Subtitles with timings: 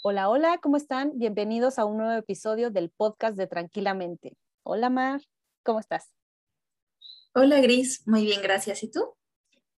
[0.00, 1.18] Hola, hola, ¿cómo están?
[1.18, 4.36] Bienvenidos a un nuevo episodio del podcast de Tranquilamente.
[4.62, 5.20] Hola, Mar,
[5.64, 6.12] ¿cómo estás?
[7.34, 8.84] Hola, Gris, muy bien, gracias.
[8.84, 9.16] ¿Y tú?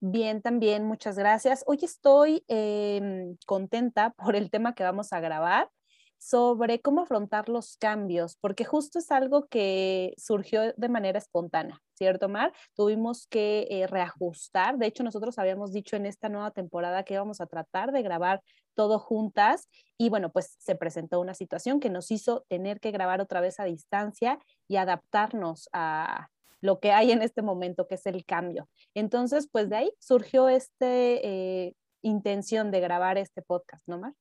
[0.01, 1.63] Bien, también, muchas gracias.
[1.69, 5.71] Hoy estoy em, contenta por el tema que vamos a grabar
[6.19, 12.29] sobre cómo afrontar los cambios, porque justo es algo que surgió de manera espontánea, ¿cierto,
[12.29, 12.53] Mar?
[12.75, 14.79] Tuvimos que eh, reajustar.
[14.79, 18.43] De hecho, nosotros habíamos dicho en esta nueva temporada que íbamos a tratar de grabar
[18.79, 19.69] todo juntas
[19.99, 23.59] y bueno, pues se presentó una situación que nos hizo tener que grabar otra vez
[23.59, 26.29] a distancia y adaptarnos a
[26.61, 28.69] lo que hay en este momento, que es el cambio.
[28.95, 34.15] Entonces, pues de ahí surgió esta eh, intención de grabar este podcast, ¿no, Mar?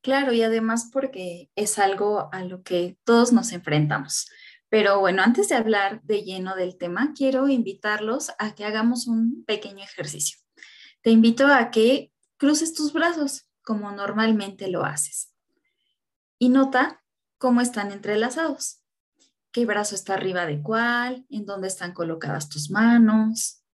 [0.00, 4.30] Claro, y además porque es algo a lo que todos nos enfrentamos.
[4.68, 9.44] Pero bueno, antes de hablar de lleno del tema, quiero invitarlos a que hagamos un
[9.44, 10.38] pequeño ejercicio.
[11.02, 15.32] Te invito a que cruces tus brazos como normalmente lo haces.
[16.38, 17.02] Y nota
[17.38, 18.82] cómo están entrelazados.
[19.52, 21.26] ¿Qué brazo está arriba de cuál?
[21.30, 23.64] ¿En dónde están colocadas tus manos?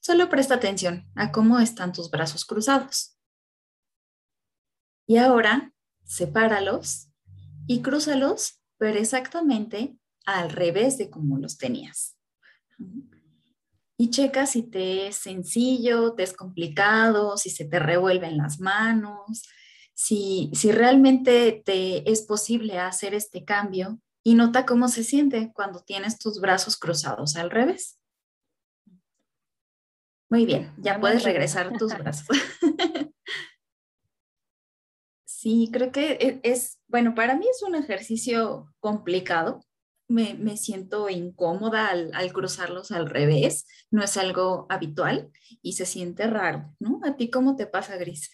[0.00, 3.18] Solo presta atención a cómo están tus brazos cruzados.
[5.06, 5.72] Y ahora
[6.04, 7.08] sepáralos
[7.66, 12.16] y crúzalos, pero exactamente al revés de como los tenías.
[14.04, 19.48] Y checa si te es sencillo, te es complicado, si se te revuelven las manos,
[19.94, 25.80] si, si realmente te es posible hacer este cambio y nota cómo se siente cuando
[25.80, 27.98] tienes tus brazos cruzados al revés.
[30.28, 32.26] Muy bien, ya puedes regresar tus brazos.
[35.24, 39.60] Sí, creo que e, es, bueno, para mí es un ejercicio complicado.
[40.08, 43.66] Me, siento incómoda al, cruzarlos al revés.
[43.90, 45.30] No es algo habitual
[45.62, 47.00] y se siente raro, ¿no?
[47.04, 48.30] ¿A ti cómo te pasa, Gris?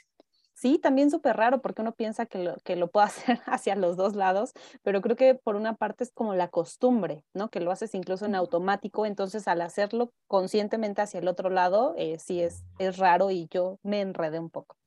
[0.55, 3.97] Sí, también súper raro porque uno piensa que lo, que lo puede hacer hacia los
[3.97, 7.51] dos lados, pero creo que por una parte es como la costumbre, ¿no?
[7.51, 12.19] Que lo haces incluso en automático, entonces al hacerlo conscientemente hacia el otro lado, eh,
[12.19, 14.80] sí es, es raro y yo me enredé un poco.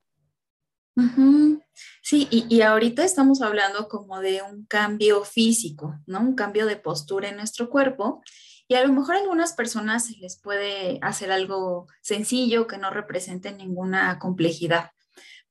[2.02, 6.20] Sí, y, ahorita estamos hablando como de un cambio físico, ¿no?
[6.20, 8.22] Un cambio de postura en nuestro cuerpo.
[8.68, 12.90] Y a lo mejor a algunas personas se les puede hacer algo sencillo que no
[12.90, 14.90] represente ninguna complejidad,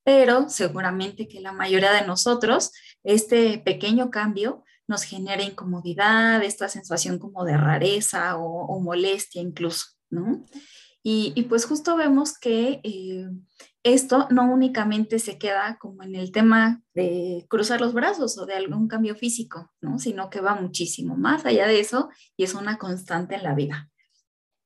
[0.03, 2.71] pero seguramente que la mayoría de nosotros,
[3.03, 10.43] este pequeño cambio nos genera incomodidad, esta sensación como de rareza o, molestia incluso, ¿no?
[11.03, 13.27] Y, pues justo vemos que eh,
[13.83, 18.55] esto no únicamente se queda como en el tema de cruzar los brazos o de
[18.55, 19.99] algún cambio físico, ¿no?
[19.99, 23.89] sino que va muchísimo más allá de eso y es una constante en la vida.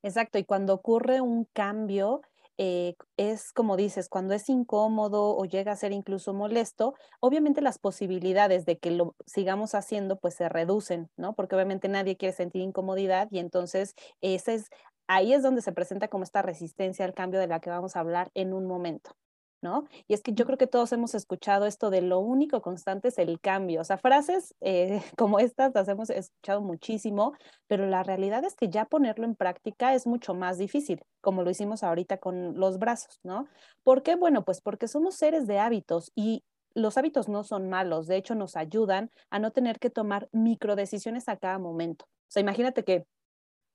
[0.03, 2.21] Exacto, y cuando ocurre un cambio,
[2.59, 7.77] eh, es como dices, cuando es incómodo o llega a ser incluso molesto, obviamente las
[7.77, 11.33] posibilidades de que lo sigamos haciendo pues se reducen, ¿no?
[11.33, 14.69] Porque obviamente nadie quiere sentir incomodidad y entonces ese es
[15.07, 18.01] ahí es donde se presenta como esta resistencia al cambio de la que vamos a
[18.01, 19.11] hablar en un momento.
[19.59, 19.85] ¿No?
[20.07, 23.17] Y es que yo creo que todos hemos escuchado esto de lo único constante es
[23.17, 23.81] el cambio.
[23.81, 27.33] O sea, frases eh, como estas las hemos escuchado muchísimo,
[27.65, 31.49] pero la realidad es que ya ponerlo en práctica es mucho más difícil, como lo
[31.49, 33.47] hicimos ahorita con los brazos, ¿no?
[33.83, 34.15] ¿Por qué?
[34.15, 36.43] Bueno, pues porque somos seres de hábitos y
[36.75, 40.75] los hábitos no son malos, de hecho nos ayudan a no tener que tomar micro
[40.75, 42.05] decisiones a cada momento.
[42.05, 43.07] O sea, imagínate que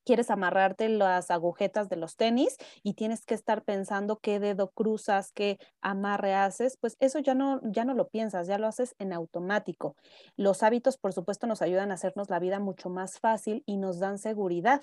[0.05, 5.33] quieres amarrarte las agujetas de los tenis y tienes que estar pensando qué dedo cruzas,
[5.33, 9.13] qué amarre haces, pues eso ya no, ya no lo piensas, ya lo haces en
[9.13, 9.97] automático.
[10.37, 13.99] Los hábitos, por supuesto, nos ayudan a hacernos la vida mucho más fácil y nos
[13.99, 14.83] dan seguridad.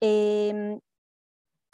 [0.00, 0.80] Em,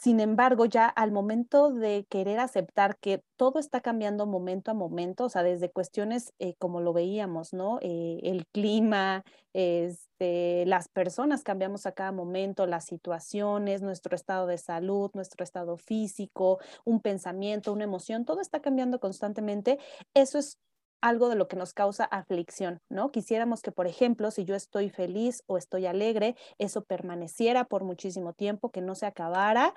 [0.02, 5.26] sin embargo, ya al momento de querer aceptar que todo está cambiando momento a momento,
[5.26, 7.78] o sea, desde cuestiones eh, como lo veíamos, ¿no?
[7.82, 9.22] Eh, el clima,
[9.52, 15.76] este, las personas cambiamos a cada momento, las situaciones, nuestro estado de salud, nuestro estado
[15.76, 19.78] físico, un pensamiento, una emoción, todo está cambiando constantemente.
[20.14, 20.58] Eso es
[21.02, 23.10] algo de lo que nos causa aflicción, ¿no?
[23.10, 28.32] Quisiéramos que, por ejemplo, si yo estoy feliz o estoy alegre, eso permaneciera por muchísimo
[28.32, 29.74] tiempo, que no se acabara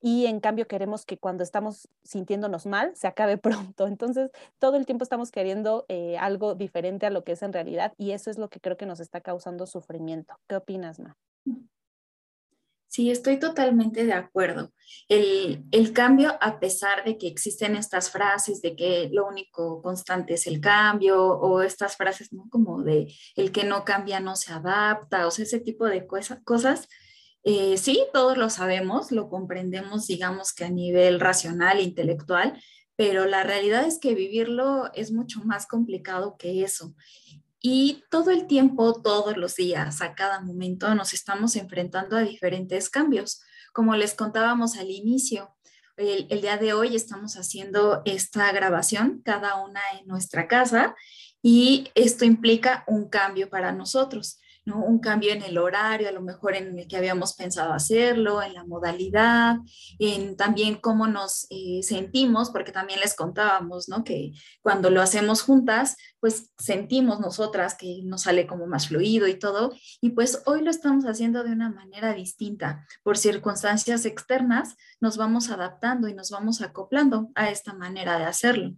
[0.00, 3.38] y en cambio queremos que cuando estamos sintiéndonos mal se acabe
[3.74, 3.86] pronto.
[3.86, 7.92] Entonces, todo el tiempo estamos queriendo eh, algo diferente a lo que es en realidad
[7.96, 10.34] y eso es lo que creo que nos está causando sufrimiento.
[10.46, 11.16] ¿Qué opinas, Ma?
[12.96, 14.72] Sí, estoy totalmente de acuerdo.
[15.06, 20.32] El, el, cambio, a pesar de que existen estas frases de que lo único constante
[20.32, 22.48] es el cambio o estas frases, ¿no?
[22.48, 26.88] Como de el que no cambia no se adapta, o sea, ese tipo de cosas,
[27.42, 32.58] eh, sí, todos lo sabemos, lo comprendemos, digamos que a nivel racional, intelectual,
[32.96, 36.94] pero la realidad es que vivirlo es mucho más complicado que eso.
[37.68, 42.88] Y todo el tiempo, todos los días, a cada momento, nos estamos enfrentando a diferentes
[42.88, 43.42] cambios.
[43.72, 45.52] Como les contábamos al inicio,
[45.96, 50.94] el, el, día de hoy estamos haciendo esta grabación, cada una en nuestra casa,
[51.42, 54.38] y esto implica un cambio para nosotros.
[54.66, 58.54] Un cambio en el horario, a lo mejor en el que habíamos pensado hacerlo, en
[58.54, 59.58] la modalidad,
[60.00, 64.02] en también cómo nos eh, sentimos, porque también les contábamos, ¿no?
[64.02, 64.32] Que
[64.62, 69.72] cuando lo hacemos juntas, pues sentimos nosotras que nos sale como más fluido y todo,
[70.00, 72.86] y pues hoy lo estamos haciendo de una manera distinta.
[73.04, 78.74] Por circunstancias externas, nos vamos adaptando y nos vamos acoplando a esta manera de hacerlo.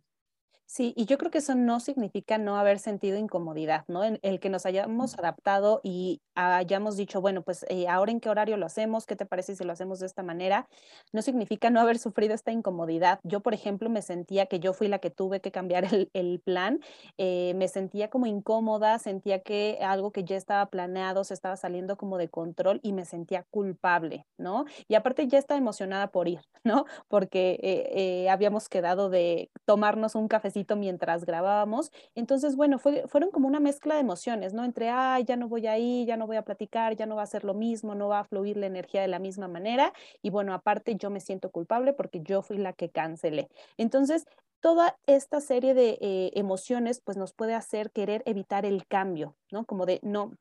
[0.71, 4.05] Sí, y yo creo que eso no significa no haber sentido incomodidad, ¿no?
[4.05, 8.29] En el que nos hayamos adaptado y hayamos dicho, bueno, pues eh, ahora en qué
[8.29, 10.69] horario lo hacemos, ¿qué te parece si lo hacemos de esta manera?
[11.11, 13.19] No significa no haber sufrido esta incomodidad.
[13.23, 16.81] Yo, por ejemplo, me sentía que yo fui la que tuve que cambiar el, plan,
[17.17, 21.97] eh, me sentía como incómoda, sentía que algo que ya estaba planeado se estaba saliendo
[21.97, 24.67] como de control y me sentía culpable, ¿no?
[24.87, 26.85] Y aparte ya estaba emocionada por ir, ¿no?
[27.09, 31.91] Porque eh, habíamos quedado de tomarnos un cafecito mientras grabábamos.
[32.15, 34.65] Entonces, bueno, fue, fueron como una mezcla de emociones, ¿no?
[34.65, 37.23] Entre, ay, ya no voy a ir, ya no voy a platicar, ya no va
[37.23, 39.93] a ser lo mismo, no va a fluir la energía de la misma manera.
[40.23, 43.49] Y bueno, aparte yo me siento culpable porque yo fui la que cancelé.
[43.77, 44.25] Entonces,
[44.61, 49.65] toda esta serie de eh, emociones pues nos puede hacer querer evitar el cambio, ¿no?
[49.65, 50.33] Como de, no,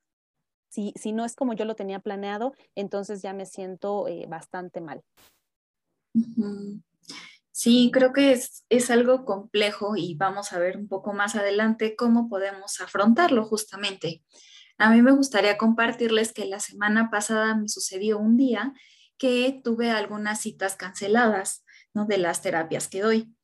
[0.70, 4.82] si, si no es como yo lo tenía planeado, entonces ya me siento eh, bastante
[4.82, 5.04] mal.
[7.60, 8.34] Sí, creo que
[8.70, 14.24] es, algo complejo y vamos a ver un poco más adelante cómo podemos afrontarlo justamente.
[14.78, 18.74] A mí me gustaría compartirles que la semana pasada me sucedió un día
[19.18, 21.66] que tuve algunas citas canceladas
[21.96, 22.06] ¿no?
[22.06, 23.36] de las terapias que doy.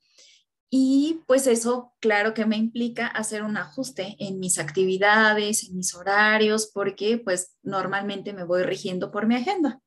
[0.69, 5.95] Y pues eso, claro que me implica hacer un ajuste en mis actividades, en mis
[5.95, 9.81] horarios, porque pues normalmente me voy rigiendo por mi agenda.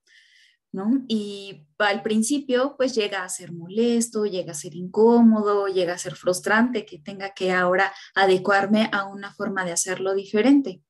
[1.08, 6.14] Y al principio, pues llega a ser molesto, llega a ser incómodo, llega a ser
[6.14, 10.82] frustrante que tenga que ahora adecuarme a una forma de hacerlo diferente.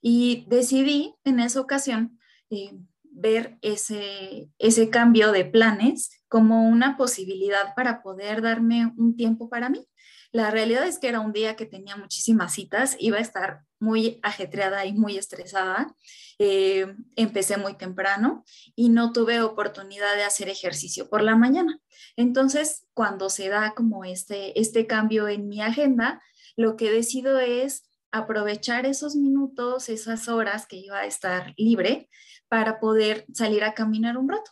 [0.00, 2.18] Y decidí en esa ocasión
[2.50, 2.72] eh,
[3.02, 9.68] ver ese, ese cambio de planes como una posibilidad para poder darme un tiempo para
[9.68, 9.86] mí.
[10.32, 14.20] La realidad es que era un día que tenía muchísimas citas, iba a estar muy
[14.22, 15.94] ajetreada y muy estresada.
[16.38, 18.44] Eh, empecé muy temprano
[18.74, 21.80] y no tuve oportunidad de hacer ejercicio por la mañana.
[22.16, 26.20] Entonces, cuando se da como este, este cambio en mi agenda,
[26.56, 32.08] lo que decido es aprovechar esos minutos, esas horas que iba a estar libre
[32.48, 34.50] para poder salir a caminar un rato.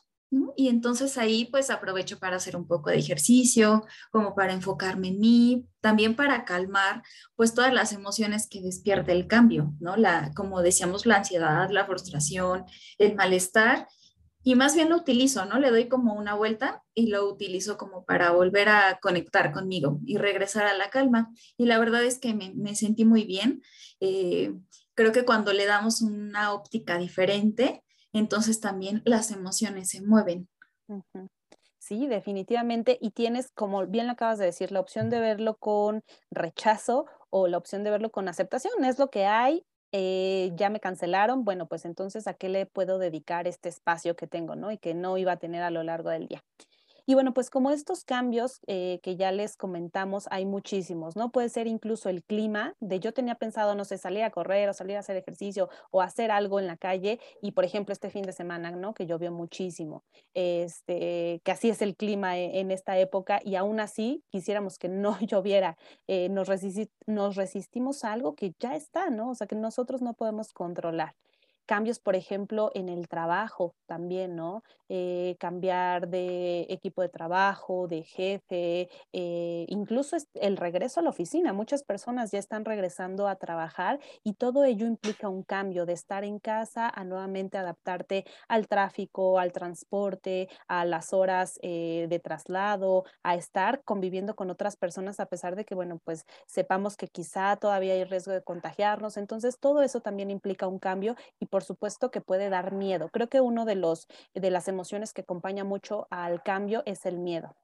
[0.56, 5.20] Y entonces ahí pues aprovecho para hacer un poco de ejercicio, como para enfocarme en
[5.20, 7.02] mí, también para calmar
[7.36, 9.96] pues todas las emociones que despierta el cambio, ¿no?
[9.96, 12.64] La, como decíamos, la ansiedad, la frustración,
[12.98, 13.86] el malestar.
[14.46, 15.58] Y más bien lo utilizo, ¿no?
[15.58, 20.18] Le doy como una vuelta y lo utilizo como para volver a conectar conmigo y
[20.18, 21.32] regresar a la calma.
[21.56, 23.62] Y la verdad es que me, sentí muy bien.
[24.00, 24.52] Eh,
[24.94, 27.84] creo que cuando le damos una óptica diferente,
[28.14, 30.48] entonces también las emociones se mueven.
[31.78, 32.96] Sí, definitivamente.
[33.00, 37.46] Y tienes, como bien lo acabas de decir, la opción de verlo con rechazo o
[37.46, 38.84] la opción de verlo con aceptación.
[38.84, 42.98] Es lo que hay, eh, ya me cancelaron, bueno, pues entonces a qué le puedo
[42.98, 44.72] dedicar este espacio que tengo, ¿no?
[44.72, 46.42] Y que no iba a tener a lo largo del día.
[47.06, 51.30] Y bueno, pues como estos cambios eh, que ya les comentamos, hay muchísimos, ¿no?
[51.30, 54.72] Puede ser incluso el clima, de yo tenía pensado, no sé, salir a correr o
[54.72, 58.22] salir a hacer ejercicio o hacer algo en la calle y, por ejemplo, este fin
[58.22, 58.94] de semana, ¿no?
[58.94, 63.80] Que llovió muchísimo, este, que así es el clima e, en, esta época y aún
[63.80, 66.48] así quisiéramos que no lloviera, eh, nos,
[67.06, 69.30] nos resistimos a algo que ya está, ¿no?
[69.30, 71.14] O sea, que nosotros no podemos controlar.
[71.64, 74.62] Cambios, por ejemplo, en el trabajo también, ¿no?
[74.88, 81.52] Eh, cambiar de equipo de trabajo, de jefe, eh, incluso el regreso a la oficina.
[81.52, 86.24] Muchas personas ya están regresando a trabajar y todo ello implica un cambio de estar
[86.24, 93.04] en casa a nuevamente adaptarte al tráfico, al transporte, a las horas eh, de traslado,
[93.22, 97.56] a estar conviviendo con otras personas a pesar de que, bueno, pues sepamos que quizá
[97.56, 99.16] todavía hay riesgo de contagiarnos.
[99.16, 103.10] Entonces, todo eso también implica un cambio y por supuesto que puede dar miedo.
[103.12, 107.16] Creo que uno de los de las emociones que acompaña mucho al cambio es el
[107.18, 107.54] miedo.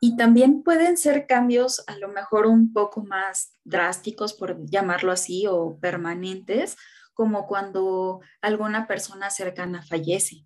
[0.00, 5.46] Y también pueden ser cambios a lo mejor un poco más drásticos, por llamarlo así,
[5.46, 6.76] o permanentes,
[7.14, 10.44] como cuando alguna persona cercana fallece.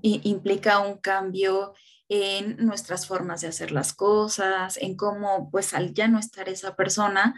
[0.00, 1.74] Y implica un cambio
[2.08, 6.76] en nuestras formas de hacer las cosas, en cómo, pues al ya no estar esa
[6.76, 7.34] persona,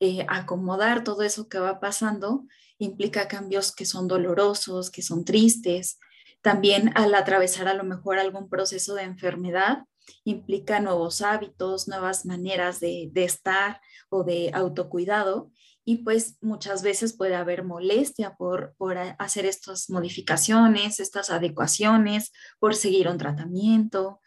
[0.00, 2.44] eh, acomodar todo eso que va pasando
[2.78, 5.98] implica cambios que son dolorosos, que son tristes.
[6.40, 9.84] También al atravesar a lo mejor algún proceso de enfermedad,
[10.24, 15.50] implica nuevos hábitos, nuevas maneras de, de estar o de autocuidado
[15.84, 22.74] y pues muchas veces puede haber molestia por, por hacer estas modificaciones, estas adecuaciones, por
[22.74, 24.20] seguir un tratamiento.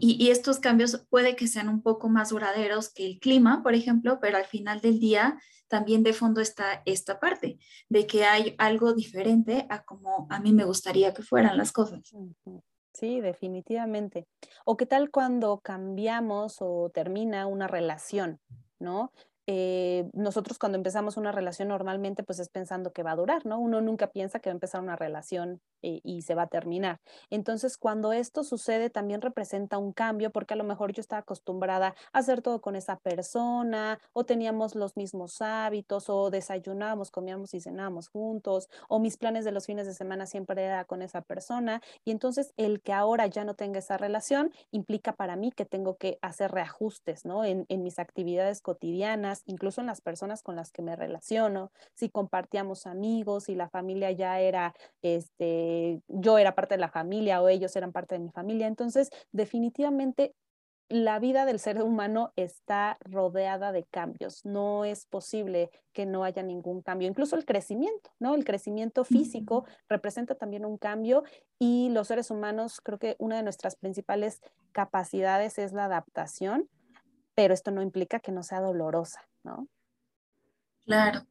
[0.00, 4.18] Y, estos cambios puede que sean un poco más duraderos que el clima, por ejemplo,
[4.20, 8.94] pero al final del día también de fondo está esta parte de que hay algo
[8.94, 12.12] diferente a como a mí me gustaría que fueran las cosas.
[12.94, 14.26] Sí, definitivamente.
[14.64, 18.40] O qué tal cuando cambiamos o termina una relación,
[18.80, 19.12] ¿no?
[19.50, 23.58] Eh, nosotros cuando empezamos una relación normalmente pues es pensando que va a durar, ¿no?
[23.58, 27.00] Uno nunca piensa que va a empezar una relación eh, y se va a terminar.
[27.30, 31.94] Entonces, cuando esto sucede también representa un cambio porque a lo mejor yo estaba acostumbrada
[32.12, 37.60] a hacer todo con esa persona o teníamos los mismos hábitos o desayunábamos, comíamos y
[37.60, 41.80] cenábamos juntos o mis planes de los fines de semana siempre era con esa persona
[42.04, 45.96] y entonces el que ahora ya no tenga esa relación implica para mí que tengo
[45.96, 47.44] que hacer reajustes, ¿no?
[47.46, 52.86] en mis actividades cotidianas incluso en las personas con las que me relaciono, si compartíamos
[52.86, 57.74] amigos, si la familia ya era, este, yo era parte de la familia o ellos
[57.76, 58.66] eran parte de mi familia.
[58.66, 60.34] Entonces, definitivamente
[60.90, 64.44] la vida del ser humano está rodeada de cambios.
[64.46, 67.08] No es posible que no haya ningún cambio.
[67.08, 68.34] Incluso el crecimiento, ¿no?
[68.34, 71.24] El crecimiento físico representa también un cambio
[71.58, 74.40] y los seres humanos, creo que una de nuestras principales
[74.72, 76.70] capacidades es la adaptación
[77.38, 79.68] pero esto no implica que no sea dolorosa, ¿no?
[80.84, 81.26] Claro.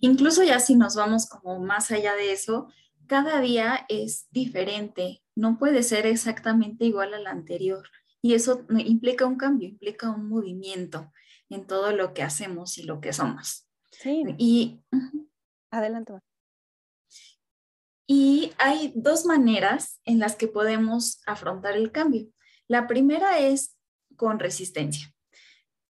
[0.00, 2.68] Incluso ya si nos vamos como más allá de eso,
[3.06, 7.86] cada día es diferente, no puede ser exactamente igual al anterior.
[8.22, 11.12] Y eso implica un cambio, implica un movimiento
[11.50, 13.68] en todo lo que hacemos y lo que somos.
[13.90, 14.24] Sí.
[14.38, 14.80] Y
[15.70, 16.14] adelante.
[18.06, 22.28] Y hay dos maneras en las que podemos afrontar el cambio.
[22.68, 23.76] La primera es
[24.16, 25.12] con resistencia.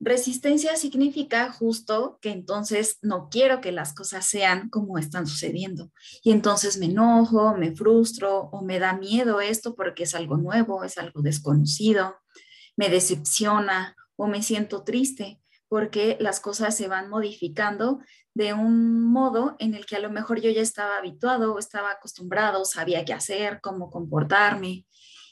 [0.04, 5.92] Resistencia significa justo que entonces no quiero que las cosas sean como están sucediendo.
[6.24, 10.82] Y entonces me enojo, me frustro o me da miedo esto porque es algo nuevo,
[10.82, 12.16] es algo desconocido,
[12.76, 18.00] me decepciona o me siento triste porque las cosas se van modificando
[18.34, 22.64] de un modo en el que a lo mejor yo ya estaba habituado estaba acostumbrado,
[22.64, 24.84] sabía qué hacer, cómo comportarme.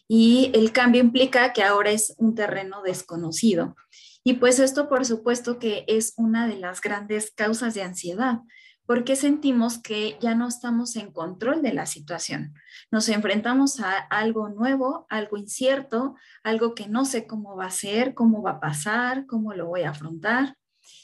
[0.07, 3.75] Y el cambio implica que ahora es un terreno desconocido
[4.23, 8.41] y pues esto, por supuesto, que es una de las grandes causas de ansiedad,
[8.85, 12.55] porque sentimos que ya no estamos en control de la situación.
[12.91, 18.15] Nos enfrentamos a algo nuevo, algo incierto, algo que no sé cómo va a ser,
[18.15, 20.57] cómo va a pasar, cómo lo voy a afrontar.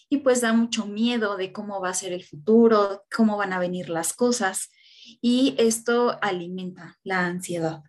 [0.08, 3.58] Y pues da mucho miedo de cómo va a ser el futuro, cómo van a
[3.58, 4.70] venir las cosas.
[5.22, 7.82] Y esto alimenta la ansiedad.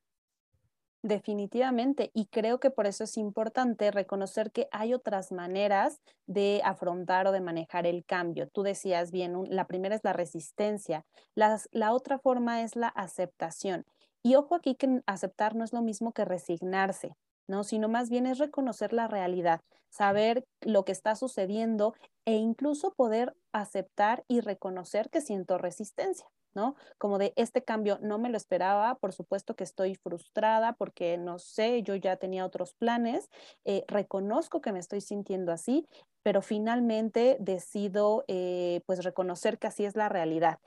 [1.08, 7.28] Definitivamente, y creo que por eso es importante reconocer que hay otras maneras de afrontar
[7.28, 8.50] o de manejar el cambio.
[8.50, 13.86] Tú decías bien, la primera es la resistencia, la otra forma es la aceptación.
[14.22, 17.14] Y ojo aquí que aceptar no es lo mismo que resignarse,
[17.48, 17.64] ¿no?
[17.64, 21.94] Sino más bien es reconocer la realidad, saber lo que está sucediendo
[22.26, 26.28] e incluso poder aceptar y reconocer que siento resistencia.
[26.58, 26.76] ¿No?
[26.98, 31.38] Como de este cambio no me lo esperaba, por supuesto que estoy frustrada porque no
[31.38, 33.30] sé, yo ya tenía otros planes,
[33.64, 35.86] eh, reconozco que me estoy sintiendo así,
[36.24, 40.58] pero finalmente decido eh, pues reconocer que así es la realidad.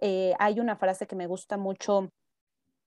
[0.00, 2.12] Eh, hay una frase que me gusta mucho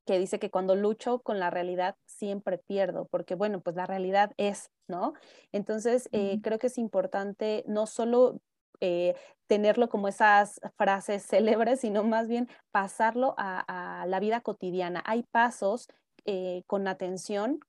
[0.05, 4.31] que dice que cuando lucho con la realidad siempre pierdo, porque bueno, pues la realidad
[4.37, 5.13] es, ¿no?
[5.53, 6.09] Entonces,
[6.41, 8.41] creo que es importante no solo
[8.85, 9.15] eh,
[9.47, 15.01] tenerlo como esas frases célebres, sino más bien pasarlo a, la vida cotidiana.
[15.05, 15.87] Hay pasos
[16.25, 17.61] eh, con atención,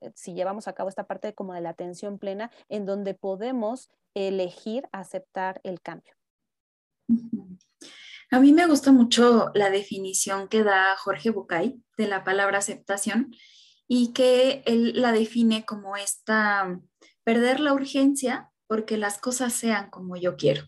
[0.00, 3.90] eh, si llevamos a cabo esta parte como de la atención plena, en donde podemos
[4.14, 6.14] elegir aceptar el cambio.
[8.30, 13.34] A mí me gusta mucho la definición que da Jorge Bucay de la palabra aceptación
[13.86, 16.80] y que él la define como esta
[17.24, 20.62] perder la urgencia porque las cosas sean como yo quiero,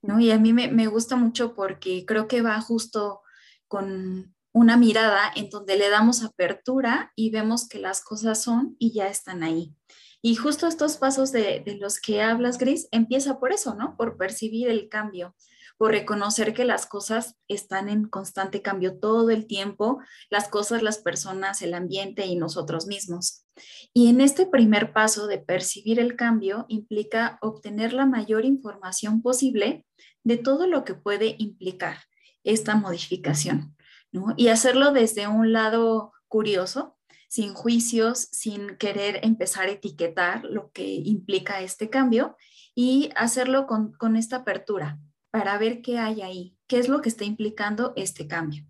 [0.00, 0.20] ¿no?
[0.20, 3.22] Y a mí me, me gusta mucho porque creo que va justo
[3.66, 8.92] con una mirada en donde le damos apertura y vemos que las cosas son y
[8.92, 9.74] ya están ahí.
[10.22, 13.96] Y justo estos pasos de, de, los que hablas, Gris, empieza por eso, ¿no?
[13.96, 15.34] Por percibir el cambio,
[15.78, 19.98] por reconocer que las cosas están en constante cambio todo el tiempo,
[20.30, 23.47] las cosas, las personas, el ambiente y nosotros mismos.
[23.92, 29.86] Y en este primer paso de percibir el cambio implica obtener la mayor información posible
[30.24, 31.98] de todo lo que puede implicar
[32.44, 33.76] esta modificación,
[34.12, 34.34] ¿no?
[34.36, 36.98] Y hacerlo desde un lado curioso,
[37.28, 42.36] sin juicios, sin querer empezar a etiquetar lo que implica este cambio
[42.74, 44.98] y hacerlo con, con esta apertura
[45.30, 48.64] para ver qué hay ahí, qué es lo que está implicando este cambio.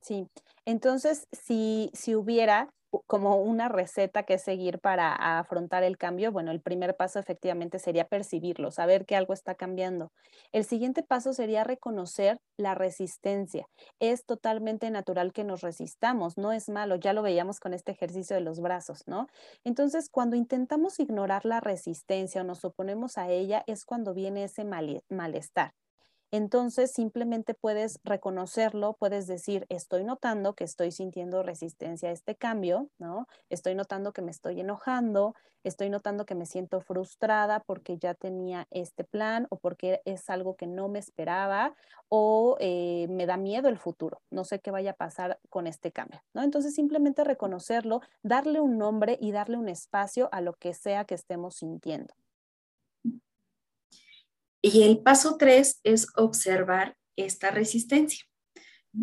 [0.00, 0.26] Sí,
[0.64, 2.70] entonces si, si hubiera
[3.06, 8.06] como una receta que seguir para afrontar el cambio, bueno, el primer paso efectivamente sería
[8.06, 10.10] percibirlo, saber que algo está cambiando.
[10.52, 13.66] El siguiente paso sería reconocer la resistencia.
[14.00, 18.36] Es totalmente natural que nos resistamos, no es malo, ya lo veíamos con este ejercicio
[18.36, 19.26] de los brazos, ¿no?
[19.64, 24.64] Entonces, cuando intentamos ignorar la resistencia o nos oponemos a ella, es cuando viene ese
[24.64, 25.72] malestar.
[26.32, 32.88] Entonces simplemente puedes reconocerlo, puedes decir, estoy notando que estoy sintiendo resistencia a este cambio,
[32.98, 33.26] ¿no?
[33.48, 38.66] Estoy notando que me estoy enojando, estoy notando que me siento frustrada porque ya tenía
[38.70, 41.74] este plan o porque es algo que no me esperaba
[42.08, 45.92] o eh, me da miedo el futuro, no sé qué vaya a pasar con este
[45.92, 46.42] cambio, ¿no?
[46.42, 51.14] Entonces simplemente reconocerlo, darle un nombre y darle un espacio a lo que sea que
[51.14, 52.14] estemos sintiendo.
[54.66, 58.24] Y el paso tres es observar esta resistencia.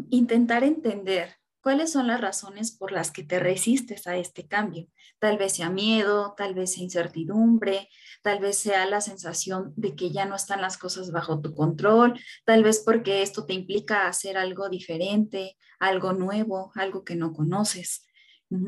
[0.10, 4.90] Intentar entender cuáles son las razones por las que te resistes a este cambio.
[5.20, 7.88] Tal vez sea miedo, tal vez sea incertidumbre,
[8.24, 12.20] tal vez sea la sensación de que ya no están las cosas bajo tu control,
[12.44, 18.06] tal vez porque esto te implica hacer algo diferente, algo nuevo, algo que no conoces.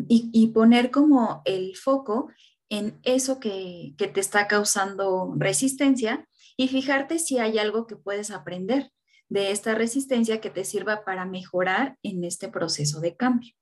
[0.07, 2.31] Y, poner como el foco
[2.69, 6.25] en eso que, te está causando resistencia
[6.57, 8.91] y fijarte si hay algo que puedes aprender
[9.29, 13.53] de esta resistencia que te sirva para mejorar en este proceso de cambio.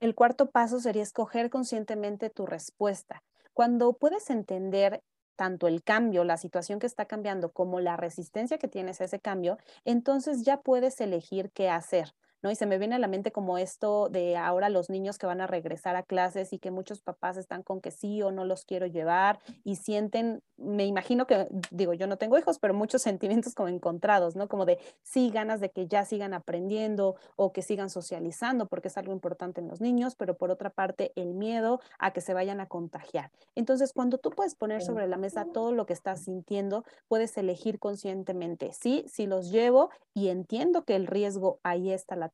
[0.00, 3.22] El cuarto paso sería escoger conscientemente tu respuesta.
[3.52, 5.02] Cuando puedes entender
[5.36, 9.20] tanto el cambio, la situación que está cambiando, como la resistencia que tienes a ese
[9.20, 12.14] cambio, entonces ya puedes elegir qué hacer.
[12.42, 12.50] ¿No?
[12.50, 15.40] Y se me viene a la mente como esto de ahora los niños que van
[15.40, 18.64] a regresar a clases y que muchos papás están con que sí o no los
[18.64, 23.54] quiero llevar y sienten, me imagino que, digo, yo no tengo hijos, pero muchos sentimientos
[23.54, 24.48] como encontrados, ¿no?
[24.48, 28.98] Como de sí, ganas de que ya sigan aprendiendo o que sigan socializando porque es
[28.98, 32.60] algo importante en los niños, pero por otra parte el miedo a que se vayan
[32.60, 33.30] a contagiar.
[33.54, 37.78] Entonces, cuando tú puedes poner sobre la mesa todo lo que estás sintiendo, puedes elegir
[37.78, 42.27] conscientemente, sí, si los llevo y entiendo que el riesgo ahí está la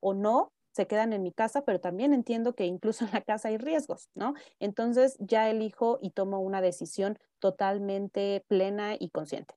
[0.00, 3.48] o no, se quedan en mi casa, pero también entiendo que incluso en la casa
[3.48, 4.34] hay riesgos, ¿no?
[4.60, 9.54] Entonces ya elijo y tomo una decisión totalmente plena y consciente.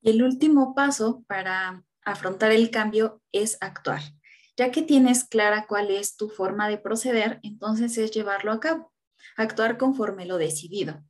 [0.00, 4.02] Y el último paso para afrontar el cambio es actuar.
[4.56, 8.92] Ya que tienes clara cuál es tu forma de proceder, entonces es llevarlo a cabo,
[9.36, 11.02] actuar conforme lo decidido.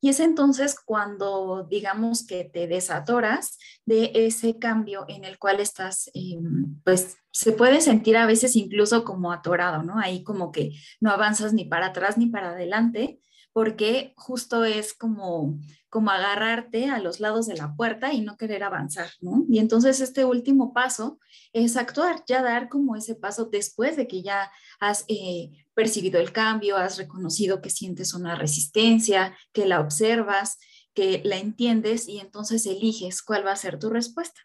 [0.00, 6.08] Y es entonces cuando, digamos, que te desatoras de ese cambio en el cual estás,
[6.14, 6.38] eh,
[6.84, 9.98] pues se puede sentir a veces incluso como atorado, ¿no?
[9.98, 13.20] Ahí como que no avanzas ni para atrás ni para adelante,
[13.52, 18.62] porque justo es como, como agarrarte a los lados de la puerta y no querer
[18.62, 19.46] avanzar, ¿no?
[19.48, 21.18] Y entonces este último paso
[21.54, 26.32] es actuar, ya dar como ese paso después de que ya has eh, percibido el
[26.32, 30.58] cambio, has reconocido que sientes una resistencia, que la observas,
[30.94, 34.40] que la entiendes y entonces eliges cuál va a ser tu respuesta.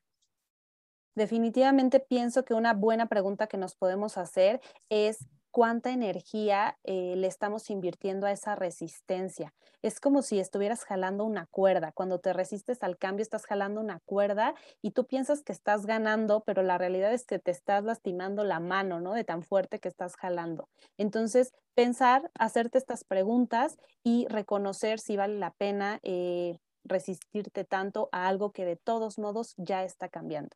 [1.15, 7.27] Definitivamente pienso que una buena pregunta que nos podemos hacer es cuánta energía eh, le
[7.27, 9.53] estamos invirtiendo a esa resistencia.
[9.81, 11.91] Es como si estuvieras jalando una cuerda.
[11.91, 16.43] Cuando te resistes al cambio, estás jalando una cuerda y tú piensas que estás ganando,
[16.45, 19.13] pero la realidad es que te estás lastimando la mano, ¿no?
[19.13, 20.69] De tan fuerte que estás jalando.
[20.97, 28.27] Entonces, pensar, hacerte estas preguntas y reconocer si vale la pena eh, resistirte tanto a
[28.27, 30.55] algo que de todos modos ya está cambiando.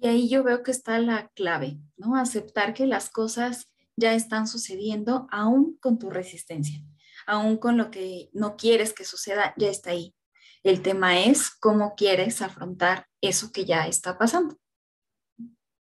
[0.00, 2.16] Y ahí yo veo que está la clave, ¿no?
[2.16, 6.80] Aceptar que las cosas ya están sucediendo aún con tu resistencia,
[7.26, 10.14] aún con lo que no quieres que suceda, ya está ahí.
[10.62, 14.56] El tema es cómo quieres afrontar eso que ya está pasando.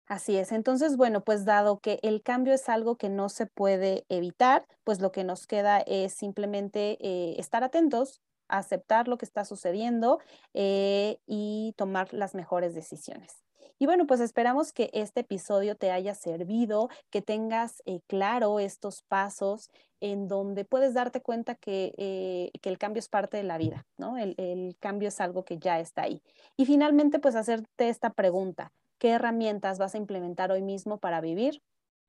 [0.06, 0.52] Así es.
[0.52, 5.00] Entonces, bueno, pues dado que el cambio es algo que no se puede evitar, pues
[5.00, 10.20] lo que nos queda es simplemente eh, estar atentos, aceptar lo que está sucediendo
[10.54, 13.44] eh, y tomar las mejores decisiones.
[13.80, 19.02] Y bueno, pues esperamos que este episodio te haya servido, que tengas eh, claro estos
[19.04, 23.86] pasos en donde puedes darte cuenta que, eh, el cambio es parte de la vida,
[23.98, 24.18] ¿no?
[24.18, 26.22] El, el cambio es algo que ya está ahí.
[26.56, 31.62] Y finalmente, pues hacerte esta pregunta, ¿qué herramientas vas a implementar hoy mismo para vivir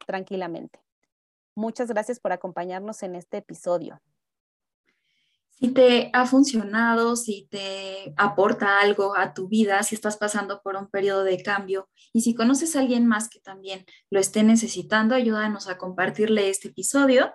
[0.06, 0.80] tranquilamente?
[1.56, 4.00] Muchas gracias por acompañarnos en este episodio
[5.58, 10.76] si te ha funcionado, si te aporta algo a tu vida, si estás pasando por
[10.76, 15.14] un periodo de cambio y si conoces a alguien más que también lo esté necesitando,
[15.14, 17.32] ayúdanos a compartirle este episodio.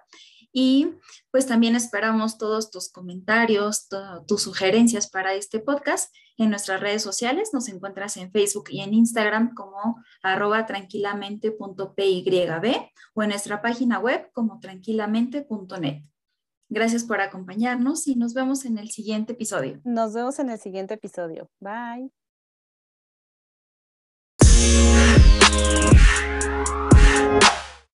[0.52, 0.96] Y
[1.32, 3.88] pues también esperamos todos tus comentarios,
[4.28, 7.52] tus sugerencias para este podcast en nuestras redes sociales.
[7.54, 12.76] Nos encuentras en Facebook y en Instagram como arroba tranquilamente.pyb
[13.14, 16.02] o en nuestra página web como tranquilamente.net.
[16.70, 19.82] Gracias por acompañarnos y nos vemos en el siguiente episodio.
[19.84, 21.50] Nos vemos en el siguiente episodio.
[21.60, 22.12] Bye.